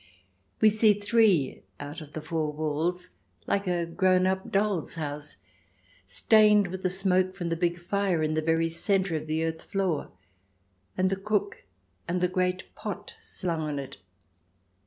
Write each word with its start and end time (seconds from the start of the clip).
We 0.61 0.71
see 0.71 0.95
three 0.95 1.61
out 1.79 2.01
of 2.01 2.13
the 2.13 2.23
four 2.23 2.51
walls, 2.51 3.11
like 3.45 3.67
a 3.67 3.85
grown 3.85 4.25
up 4.25 4.51
doll's 4.51 4.95
house, 4.95 5.37
stained 6.07 6.69
with 6.69 6.81
the 6.81 6.89
smoke 6.89 7.35
from 7.35 7.49
the 7.49 7.55
big 7.55 7.77
fire 7.79 8.23
in 8.23 8.33
the 8.33 8.41
very 8.41 8.67
centre 8.69 9.15
of 9.15 9.27
the 9.27 9.45
earth 9.45 9.61
floor, 9.61 10.11
and 10.97 11.11
the 11.11 11.15
crook 11.17 11.65
and 12.07 12.19
the 12.19 12.27
great 12.27 12.73
pot 12.73 13.13
slung 13.19 13.59
on 13.59 13.77
it. 13.77 13.97